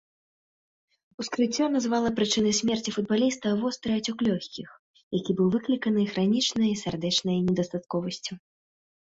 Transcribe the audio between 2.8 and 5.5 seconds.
футбаліста востры ацёк лёгкіх, які быў